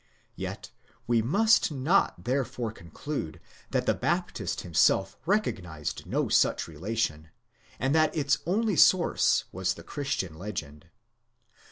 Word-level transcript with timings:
Yet 0.35 0.71
we 1.05 1.21
must 1.21 1.71
not 1.71 2.23
therefore 2.23 2.71
conclude 2.71 3.39
that 3.69 3.85
the 3.85 3.93
Baptist 3.93 4.61
himself 4.61 5.15
recognized 5.27 6.07
no 6.07 6.27
such 6.27 6.67
relation, 6.67 7.29
and 7.77 7.93
that 7.93 8.17
its 8.17 8.39
only 8.47 8.75
source 8.77 9.43
was 9.51 9.75
the 9.75 9.83
Christian 9.83 10.39
legend. 10.39 10.87